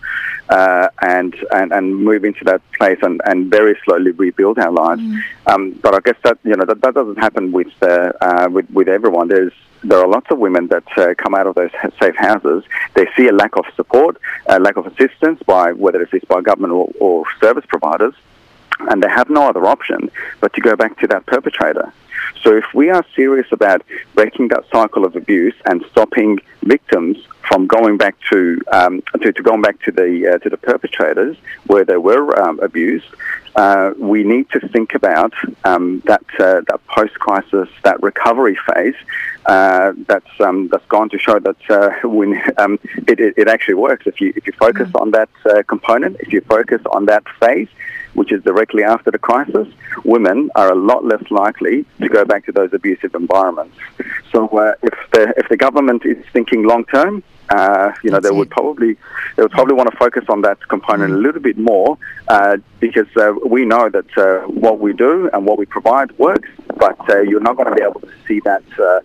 uh, 0.49 0.89
and, 1.01 1.35
and 1.51 1.71
and 1.71 1.95
move 1.95 2.25
into 2.25 2.43
that 2.45 2.61
place 2.73 2.99
and, 3.01 3.21
and 3.25 3.49
very 3.49 3.77
slowly 3.83 4.11
rebuild 4.11 4.59
our 4.59 4.71
lives. 4.71 5.01
Mm. 5.01 5.21
Um, 5.47 5.71
but 5.81 5.93
I 5.93 5.99
guess 5.99 6.17
that 6.23 6.37
you 6.43 6.55
know 6.55 6.65
that, 6.65 6.81
that 6.81 6.93
doesn't 6.93 7.17
happen 7.17 7.51
with 7.51 7.71
uh, 7.81 8.49
with 8.51 8.69
with 8.71 8.87
everyone. 8.87 9.27
There's 9.27 9.53
there 9.83 9.99
are 9.99 10.07
lots 10.07 10.27
of 10.31 10.39
women 10.39 10.67
that 10.67 10.85
uh, 10.97 11.13
come 11.15 11.35
out 11.35 11.47
of 11.47 11.55
those 11.55 11.71
safe 11.99 12.15
houses. 12.15 12.63
They 12.93 13.07
see 13.15 13.27
a 13.27 13.33
lack 13.33 13.57
of 13.57 13.65
support, 13.75 14.17
a 14.47 14.59
lack 14.59 14.77
of 14.77 14.87
assistance 14.87 15.41
by 15.43 15.73
whether 15.73 16.01
it's 16.01 16.25
by 16.25 16.41
government 16.41 16.73
or, 16.73 16.89
or 16.99 17.25
service 17.39 17.65
providers. 17.67 18.13
And 18.89 19.01
they 19.01 19.09
have 19.09 19.29
no 19.29 19.47
other 19.47 19.65
option 19.65 20.09
but 20.39 20.53
to 20.53 20.61
go 20.61 20.75
back 20.75 20.99
to 20.99 21.07
that 21.07 21.25
perpetrator. 21.25 21.91
So 22.43 22.55
if 22.57 22.65
we 22.73 22.89
are 22.89 23.05
serious 23.15 23.47
about 23.51 23.83
breaking 24.15 24.49
that 24.49 24.65
cycle 24.71 25.05
of 25.05 25.15
abuse 25.15 25.55
and 25.65 25.83
stopping 25.91 26.39
victims 26.63 27.17
from 27.47 27.67
going 27.67 27.97
back 27.97 28.15
to 28.31 28.59
um, 28.71 29.01
to, 29.21 29.31
to, 29.31 29.43
going 29.43 29.61
back 29.61 29.81
to 29.83 29.91
the 29.91 30.33
uh, 30.33 30.37
to 30.39 30.49
the 30.49 30.57
perpetrators 30.57 31.37
where 31.67 31.85
they 31.85 31.97
were 31.97 32.37
um, 32.41 32.59
abused, 32.59 33.05
uh, 33.55 33.91
we 33.97 34.23
need 34.23 34.49
to 34.49 34.67
think 34.69 34.95
about 34.95 35.33
um, 35.63 36.01
that 36.05 36.23
uh, 36.39 36.61
that 36.67 36.79
post 36.87 37.13
crisis, 37.15 37.69
that 37.83 38.01
recovery 38.01 38.57
phase. 38.67 38.95
Uh, 39.45 39.93
that's 40.07 40.39
um, 40.39 40.69
that's 40.69 40.85
gone 40.87 41.09
to 41.09 41.19
show 41.19 41.37
that 41.39 41.57
uh, 41.69 41.91
when 42.07 42.41
um, 42.57 42.79
it, 43.07 43.19
it, 43.37 43.47
actually 43.47 43.75
works. 43.75 44.07
If 44.07 44.19
you 44.21 44.33
if 44.35 44.47
you 44.47 44.53
focus 44.53 44.89
mm. 44.89 45.01
on 45.01 45.11
that 45.11 45.29
uh, 45.45 45.63
component, 45.63 46.17
if 46.21 46.31
you 46.33 46.41
focus 46.41 46.81
on 46.91 47.05
that 47.05 47.23
phase, 47.39 47.67
which 48.13 48.31
is 48.31 48.43
directly 48.43 48.83
after 48.83 49.11
the 49.11 49.19
crisis, 49.19 49.67
women 50.03 50.49
are 50.55 50.71
a 50.71 50.75
lot 50.75 51.05
less 51.05 51.23
likely 51.31 51.85
to 51.99 52.09
go 52.09 52.25
back 52.25 52.45
to 52.45 52.51
those 52.51 52.73
abusive 52.73 53.15
environments. 53.15 53.75
So 54.31 54.47
uh, 54.47 54.73
if 54.81 54.93
the 55.11 55.33
if 55.37 55.49
the 55.49 55.57
government 55.57 56.05
is 56.05 56.23
thinking 56.33 56.63
long 56.63 56.85
term, 56.85 57.23
uh, 57.49 57.93
you 58.03 58.09
know, 58.09 58.17
That's 58.17 58.31
they 58.31 58.37
would 58.37 58.49
probably 58.49 58.95
they 59.35 59.43
would 59.43 59.51
probably 59.51 59.75
want 59.75 59.91
to 59.91 59.97
focus 59.97 60.25
on 60.29 60.41
that 60.41 60.59
component 60.67 61.11
mm. 61.11 61.17
a 61.17 61.19
little 61.19 61.41
bit 61.41 61.57
more 61.57 61.97
uh, 62.27 62.57
because 62.79 63.07
uh, 63.17 63.33
we 63.45 63.65
know 63.65 63.89
that 63.89 64.17
uh, 64.17 64.47
what 64.47 64.79
we 64.79 64.93
do 64.93 65.29
and 65.33 65.45
what 65.45 65.57
we 65.57 65.65
provide 65.65 66.17
works, 66.17 66.49
but 66.77 66.97
uh, 67.09 67.21
you're 67.21 67.41
not 67.41 67.55
going 67.57 67.69
to 67.69 67.75
be 67.75 67.83
able 67.83 68.01
to 68.01 68.11
see 68.27 68.39
that. 68.41 68.63
Uh, 68.79 68.99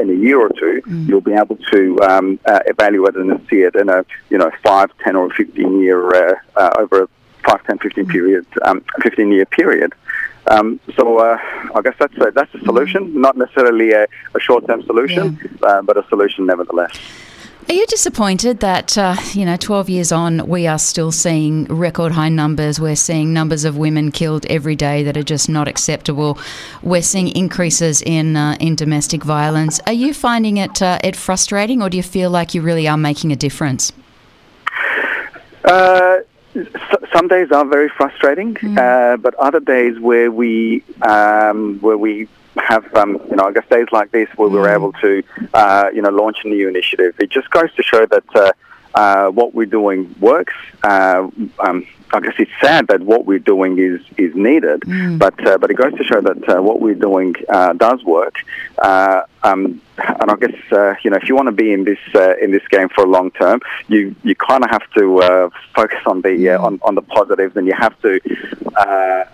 in 0.00 0.10
a 0.10 0.12
year 0.12 0.38
or 0.38 0.50
two, 0.50 0.80
mm. 0.86 1.08
you'll 1.08 1.20
be 1.20 1.32
able 1.32 1.56
to 1.56 1.98
um, 2.02 2.38
evaluate 2.46 3.16
and 3.16 3.44
see 3.50 3.62
it 3.62 3.74
in 3.74 3.88
a 3.88 4.04
you 4.30 4.38
know 4.38 4.48
five, 4.62 4.90
ten, 5.02 5.16
or 5.16 5.28
fifteen 5.30 5.80
year 5.80 6.40
over 6.78 7.08
5, 7.44 7.64
10, 7.64 7.78
15 7.78 8.06
period, 8.06 8.46
um, 8.64 8.84
15 9.02 9.32
year 9.32 9.46
period. 9.46 9.92
Um, 10.48 10.80
so 10.96 11.18
uh, 11.18 11.38
I 11.74 11.82
guess 11.82 11.94
that's 11.98 12.16
a, 12.18 12.30
that's 12.32 12.52
a 12.54 12.60
solution, 12.60 13.20
not 13.20 13.36
necessarily 13.36 13.92
a, 13.92 14.06
a 14.34 14.40
short 14.40 14.66
term 14.66 14.82
solution, 14.82 15.38
yeah. 15.40 15.68
uh, 15.68 15.82
but 15.82 15.96
a 15.96 16.06
solution 16.08 16.46
nevertheless. 16.46 16.98
Are 17.68 17.74
you 17.74 17.86
disappointed 17.86 18.58
that, 18.58 18.98
uh, 18.98 19.14
you 19.34 19.44
know, 19.44 19.56
12 19.56 19.88
years 19.88 20.10
on, 20.10 20.48
we 20.48 20.66
are 20.66 20.80
still 20.80 21.12
seeing 21.12 21.64
record 21.66 22.10
high 22.10 22.28
numbers? 22.28 22.80
We're 22.80 22.96
seeing 22.96 23.32
numbers 23.32 23.64
of 23.64 23.78
women 23.78 24.10
killed 24.10 24.44
every 24.46 24.74
day 24.74 25.04
that 25.04 25.16
are 25.16 25.22
just 25.22 25.48
not 25.48 25.68
acceptable. 25.68 26.38
We're 26.82 27.02
seeing 27.02 27.28
increases 27.28 28.02
in 28.02 28.36
uh, 28.36 28.56
in 28.58 28.74
domestic 28.74 29.22
violence. 29.22 29.78
Are 29.86 29.92
you 29.92 30.12
finding 30.12 30.56
it 30.56 30.82
uh, 30.82 30.98
it 31.04 31.14
frustrating, 31.14 31.80
or 31.80 31.88
do 31.88 31.96
you 31.96 32.02
feel 32.02 32.30
like 32.30 32.52
you 32.52 32.62
really 32.62 32.88
are 32.88 32.98
making 32.98 33.30
a 33.30 33.36
difference? 33.36 33.92
Some 37.12 37.28
days 37.28 37.50
are 37.50 37.64
very 37.64 37.88
frustrating, 37.88 38.54
mm. 38.54 38.78
uh, 38.78 39.16
but 39.16 39.34
other 39.36 39.60
days 39.60 39.98
where 39.98 40.30
we 40.30 40.82
um, 41.02 41.78
where 41.80 41.96
we 41.96 42.28
have 42.56 42.94
um, 42.94 43.20
you 43.30 43.36
know 43.36 43.44
I 43.44 43.52
guess 43.52 43.66
days 43.70 43.86
like 43.92 44.10
this 44.10 44.28
where 44.36 44.48
mm. 44.48 44.52
we're 44.52 44.68
able 44.68 44.92
to 44.94 45.22
uh, 45.54 45.88
you 45.94 46.02
know 46.02 46.10
launch 46.10 46.38
a 46.44 46.48
new 46.48 46.68
initiative. 46.68 47.14
It 47.18 47.30
just 47.30 47.50
goes 47.50 47.72
to 47.74 47.82
show 47.82 48.06
that 48.06 48.24
uh, 48.34 48.52
uh 48.94 49.28
what 49.30 49.54
we're 49.54 49.66
doing 49.66 50.14
works. 50.20 50.54
Uh, 50.82 51.28
um, 51.58 51.86
I 52.12 52.20
guess 52.20 52.34
it's 52.38 52.50
sad 52.60 52.88
that 52.88 53.00
what 53.02 53.26
we're 53.26 53.38
doing 53.38 53.78
is 53.78 54.00
is 54.16 54.34
needed, 54.34 54.80
mm. 54.82 55.18
but 55.18 55.46
uh, 55.46 55.58
but 55.58 55.70
it 55.70 55.74
goes 55.74 55.94
to 55.94 56.04
show 56.04 56.20
that 56.20 56.62
what 56.62 56.80
we're 56.80 56.94
doing 56.94 57.34
does 57.76 58.04
work. 58.04 58.36
Um, 59.42 59.80
and 59.98 60.30
I 60.30 60.36
guess 60.36 60.54
uh, 60.72 60.94
you 61.02 61.10
know 61.10 61.18
if 61.20 61.28
you 61.28 61.34
want 61.34 61.48
to 61.48 61.52
be 61.52 61.72
in 61.72 61.84
this 61.84 61.98
uh, 62.14 62.36
in 62.36 62.50
this 62.50 62.66
game 62.68 62.88
for 62.88 63.04
a 63.04 63.08
long 63.08 63.30
term, 63.32 63.60
you 63.88 64.14
you 64.22 64.34
kind 64.34 64.64
of 64.64 64.70
have 64.70 64.88
to 64.92 65.18
uh, 65.18 65.50
focus 65.74 65.98
on 66.06 66.22
the 66.22 66.50
uh, 66.50 66.62
on, 66.62 66.80
on 66.82 66.94
the 66.94 67.02
positives, 67.02 67.56
and 67.56 67.66
you 67.66 67.74
have 67.74 67.98
to 68.02 68.20
uh, 68.76 68.80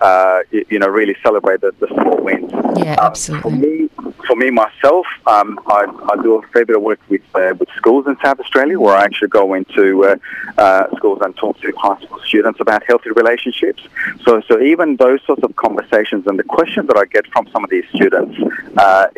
uh, 0.00 0.40
you, 0.50 0.66
you, 0.70 0.78
know 0.78 0.88
really 0.88 1.16
celebrate 1.22 1.60
the, 1.60 1.72
the 1.78 1.86
small 1.88 2.16
wins. 2.22 2.50
Yeah, 2.76 2.94
um, 2.94 3.06
absolutely. 3.06 3.50
For 3.50 3.56
me, 3.56 3.88
for 4.26 4.36
me 4.36 4.50
myself, 4.50 5.06
um, 5.26 5.60
I, 5.66 5.86
I, 6.12 6.22
do 6.22 6.34
a 6.36 6.42
fair 6.48 6.66
bit 6.66 6.76
of 6.76 6.82
work 6.82 7.00
with 7.08 7.22
with 7.34 7.68
schools 7.76 8.06
in 8.06 8.16
South 8.22 8.40
Australia, 8.40 8.80
where 8.80 8.96
I 8.96 9.04
actually 9.04 9.28
go 9.28 9.54
into 9.54 10.18
schools 10.96 11.20
and 11.22 11.36
talk 11.36 11.60
to 11.60 11.72
high 11.76 12.00
school 12.02 12.20
students 12.24 12.60
about 12.68 12.82
healthy 12.90 13.10
relationships. 13.22 13.82
So 14.24 14.30
so 14.48 14.60
even 14.72 14.96
those 14.96 15.20
sorts 15.28 15.42
of 15.42 15.50
conversations 15.56 16.22
and 16.28 16.36
the 16.42 16.48
questions 16.56 16.84
that 16.88 16.98
I 17.02 17.04
get 17.16 17.24
from 17.32 17.44
some 17.52 17.62
of 17.64 17.70
these 17.70 17.86
students 17.94 18.36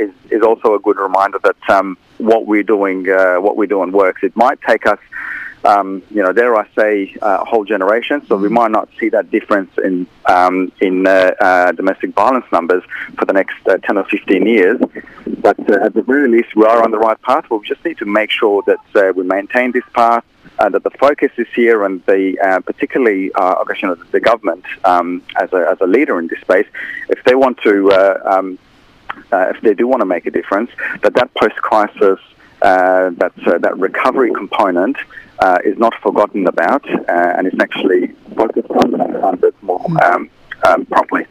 is 0.04 0.12
is 0.36 0.42
also 0.50 0.68
a 0.78 0.80
good 0.86 0.98
reminder 1.08 1.38
that 1.48 1.62
um, 1.76 1.88
what 2.18 2.46
we're 2.46 2.68
doing, 2.76 2.98
uh, 3.08 3.36
what 3.36 3.56
we're 3.56 3.74
doing 3.76 3.90
works. 3.92 4.20
It 4.22 4.34
might 4.36 4.60
take 4.62 4.86
us, 4.86 4.98
um, 5.64 6.02
you 6.10 6.22
know, 6.22 6.32
dare 6.32 6.56
I 6.56 6.66
say, 6.74 7.16
uh, 7.20 7.38
a 7.42 7.44
whole 7.44 7.64
generation. 7.64 8.24
So 8.26 8.36
we 8.36 8.46
mm-hmm. 8.46 8.54
might 8.54 8.70
not 8.70 8.88
see 8.98 9.08
that 9.10 9.30
difference 9.30 9.70
in 9.78 10.06
um, 10.26 10.72
in 10.80 11.06
uh, 11.06 11.32
uh, 11.40 11.72
domestic 11.72 12.14
violence 12.14 12.46
numbers 12.52 12.82
for 13.18 13.24
the 13.24 13.32
next 13.32 13.56
uh, 13.66 13.76
ten 13.78 13.98
or 13.98 14.04
fifteen 14.04 14.46
years. 14.46 14.80
But 15.38 15.58
uh, 15.70 15.86
at 15.86 15.94
the 15.94 16.02
very 16.02 16.28
least, 16.28 16.54
we 16.56 16.64
are 16.64 16.82
on 16.82 16.90
the 16.90 16.98
right 16.98 17.20
path. 17.22 17.48
We 17.50 17.60
just 17.66 17.84
need 17.84 17.98
to 17.98 18.06
make 18.06 18.30
sure 18.30 18.62
that 18.66 19.14
we 19.16 19.24
maintain 19.24 19.72
this 19.72 19.84
path. 19.94 20.24
And 20.58 20.74
that 20.74 20.84
the 20.84 20.90
focus 20.90 21.32
is 21.38 21.46
here, 21.54 21.84
and 21.84 22.04
the 22.04 22.36
particularly, 22.66 23.30
I 23.34 23.62
guess, 23.66 23.80
you 23.80 23.88
know, 23.88 23.94
the 23.94 24.20
government 24.20 24.64
um, 24.84 25.22
as 25.36 25.50
a 25.54 25.66
as 25.72 25.80
a 25.80 25.86
leader 25.86 26.18
in 26.18 26.26
this 26.26 26.40
space, 26.40 26.66
if 27.08 27.24
they 27.24 27.34
want 27.34 27.58
to 27.62 27.90
um, 28.30 28.58
uh, 29.32 29.52
if 29.54 29.60
they 29.62 29.74
do 29.74 29.86
want 29.86 30.00
to 30.00 30.06
make 30.06 30.26
a 30.26 30.30
difference, 30.30 30.70
that 31.02 31.14
that 31.14 31.32
post-crisis, 31.34 32.18
uh, 32.62 33.10
that 33.10 33.32
uh, 33.46 33.58
that 33.58 33.78
recovery 33.78 34.32
component 34.32 34.96
uh, 35.40 35.58
is 35.64 35.78
not 35.78 35.94
forgotten 36.02 36.46
about, 36.46 36.88
uh, 36.88 37.34
and 37.36 37.46
is 37.46 37.58
actually 37.60 38.08
focused 38.36 38.70
on, 38.70 39.00
on 39.00 39.34
a 39.34 39.36
bit 39.36 39.54
more 39.62 39.84
um, 40.04 40.30
um, 40.66 40.84
properly. 40.86 41.26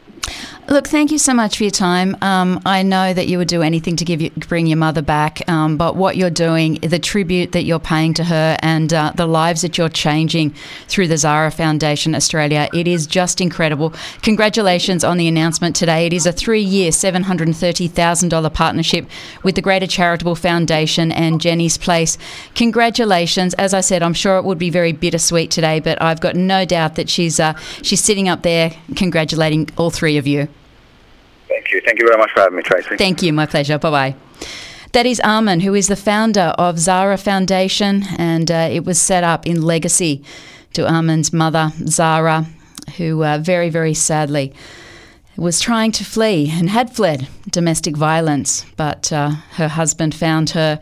Look, 0.70 0.86
thank 0.86 1.10
you 1.10 1.18
so 1.18 1.34
much 1.34 1.56
for 1.56 1.64
your 1.64 1.72
time. 1.72 2.16
Um, 2.22 2.62
I 2.64 2.84
know 2.84 3.12
that 3.12 3.26
you 3.26 3.38
would 3.38 3.48
do 3.48 3.60
anything 3.60 3.96
to 3.96 4.04
give 4.04 4.22
you, 4.22 4.30
bring 4.30 4.68
your 4.68 4.76
mother 4.76 5.02
back, 5.02 5.42
um, 5.48 5.76
but 5.76 5.96
what 5.96 6.16
you're 6.16 6.30
doing, 6.30 6.74
the 6.74 7.00
tribute 7.00 7.50
that 7.50 7.64
you're 7.64 7.80
paying 7.80 8.14
to 8.14 8.22
her, 8.22 8.56
and 8.62 8.94
uh, 8.94 9.12
the 9.16 9.26
lives 9.26 9.62
that 9.62 9.76
you're 9.76 9.88
changing 9.88 10.54
through 10.86 11.08
the 11.08 11.18
Zahra 11.18 11.50
Foundation 11.50 12.14
Australia, 12.14 12.68
it 12.72 12.86
is 12.86 13.08
just 13.08 13.40
incredible. 13.40 13.92
Congratulations 14.22 15.02
on 15.02 15.16
the 15.16 15.26
announcement 15.26 15.74
today. 15.74 16.06
It 16.06 16.12
is 16.12 16.24
a 16.24 16.30
three-year, 16.30 16.92
seven 16.92 17.24
hundred 17.24 17.48
and 17.48 17.56
thirty 17.56 17.88
thousand 17.88 18.28
dollar 18.28 18.48
partnership 18.48 19.08
with 19.42 19.56
the 19.56 19.62
Greater 19.62 19.88
Charitable 19.88 20.36
Foundation 20.36 21.10
and 21.10 21.40
Jenny's 21.40 21.78
Place. 21.78 22.16
Congratulations. 22.54 23.54
As 23.54 23.74
I 23.74 23.80
said, 23.80 24.04
I'm 24.04 24.14
sure 24.14 24.36
it 24.38 24.44
would 24.44 24.58
be 24.58 24.70
very 24.70 24.92
bittersweet 24.92 25.50
today, 25.50 25.80
but 25.80 26.00
I've 26.00 26.20
got 26.20 26.36
no 26.36 26.64
doubt 26.64 26.94
that 26.94 27.10
she's 27.10 27.40
uh, 27.40 27.54
she's 27.82 28.04
sitting 28.04 28.28
up 28.28 28.42
there 28.42 28.72
congratulating 28.94 29.68
all 29.76 29.90
three 29.90 30.16
of 30.16 30.28
you. 30.28 30.46
Thank 31.60 31.72
you. 31.72 31.80
Thank 31.84 31.98
you 31.98 32.06
very 32.06 32.16
much 32.16 32.30
for 32.32 32.40
having 32.40 32.56
me, 32.56 32.62
Tracy. 32.62 32.96
Thank 32.96 33.22
you. 33.22 33.34
My 33.34 33.44
pleasure. 33.44 33.78
Bye 33.78 33.90
bye. 33.90 34.14
That 34.92 35.04
is 35.04 35.20
Armin, 35.20 35.60
who 35.60 35.74
is 35.74 35.88
the 35.88 35.96
founder 35.96 36.54
of 36.56 36.78
Zahra 36.78 37.18
Foundation, 37.18 38.04
and 38.16 38.50
uh, 38.50 38.68
it 38.72 38.86
was 38.86 38.98
set 38.98 39.24
up 39.24 39.46
in 39.46 39.60
legacy 39.60 40.24
to 40.72 40.90
Armin's 40.90 41.34
mother, 41.34 41.70
Zahra, 41.84 42.46
who 42.96 43.22
uh, 43.22 43.38
very, 43.42 43.68
very 43.68 43.92
sadly 43.92 44.54
was 45.36 45.60
trying 45.60 45.92
to 45.92 46.04
flee 46.04 46.50
and 46.50 46.70
had 46.70 46.96
fled 46.96 47.28
domestic 47.50 47.94
violence, 47.94 48.64
but 48.76 49.12
uh, 49.12 49.30
her 49.52 49.68
husband 49.68 50.14
found 50.14 50.50
her 50.50 50.80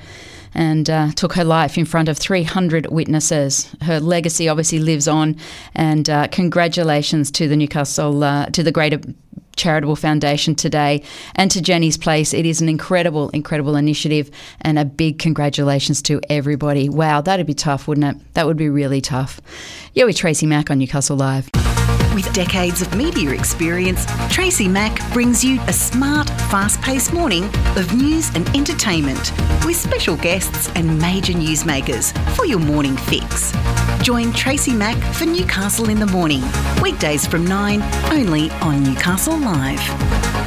and 0.55 0.89
uh, 0.89 1.11
took 1.17 1.33
her 1.35 1.45
life 1.45 1.77
in 1.77 1.85
front 1.87 2.09
of 2.09 2.17
300 2.17 2.87
witnesses. 2.87 3.75
Her 3.83 3.99
legacy 3.99 4.49
obviously 4.49 4.79
lives 4.79 5.09
on, 5.09 5.37
and 5.75 6.09
uh, 6.09 6.29
congratulations 6.29 7.33
to 7.33 7.49
the 7.49 7.57
Newcastle, 7.57 8.23
uh, 8.23 8.47
to 8.47 8.63
the 8.63 8.73
Greater 8.73 9.01
Charitable 9.59 9.97
Foundation 9.97 10.55
today 10.55 11.03
and 11.35 11.51
to 11.51 11.61
Jenny's 11.61 11.99
Place. 11.99 12.33
It 12.33 12.47
is 12.47 12.63
an 12.63 12.69
incredible, 12.69 13.29
incredible 13.31 13.77
initiative 13.77 14.31
and 14.63 14.79
a 14.79 14.85
big 14.87 15.19
congratulations 15.19 16.01
to 16.03 16.21
everybody. 16.31 16.89
Wow, 16.89 17.21
that'd 17.21 17.47
be 17.47 17.55
tough, 17.55 17.87
wouldn't 17.87 18.17
it? 18.17 18.35
That 18.35 18.47
would 18.47 18.57
be 18.57 18.71
really 18.71 19.01
tough. 19.01 19.41
You're 19.93 20.07
with 20.07 20.17
Tracy 20.17 20.47
Mack 20.47 20.71
on 20.71 20.79
Newcastle 20.79 21.17
Live. 21.17 21.51
With 22.19 22.33
decades 22.33 22.83
of 22.83 22.97
media 22.97 23.31
experience, 23.31 24.05
Tracy 24.29 24.67
Mack 24.67 25.13
brings 25.13 25.45
you 25.45 25.61
a 25.69 25.73
smart, 25.73 26.29
fast 26.51 26.83
paced 26.83 27.13
morning 27.13 27.45
of 27.77 27.95
news 27.95 28.35
and 28.35 28.49
entertainment 28.57 29.31
with 29.65 29.77
special 29.77 30.17
guests 30.17 30.69
and 30.75 30.99
major 31.01 31.33
newsmakers 31.33 32.11
for 32.35 32.45
your 32.45 32.59
morning 32.59 32.97
fix. 32.97 33.53
Join 34.03 34.33
Tracy 34.33 34.73
Mack 34.73 34.97
for 35.15 35.27
Newcastle 35.27 35.91
in 35.91 36.01
the 36.01 36.07
Morning, 36.07 36.43
weekdays 36.83 37.25
from 37.25 37.47
9, 37.47 37.81
only 38.11 38.51
on 38.63 38.83
Newcastle 38.83 39.39
Live. 39.39 40.38